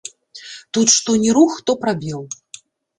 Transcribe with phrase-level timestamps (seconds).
[0.77, 2.29] Тут што ні рух, то прабел.